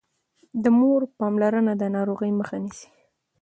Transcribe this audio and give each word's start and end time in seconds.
د 0.63 0.65
مور 0.79 1.01
پاملرنه 1.19 1.73
د 1.77 1.83
ناروغۍ 1.95 2.31
مخه 2.39 2.57
نيسي. 2.63 2.87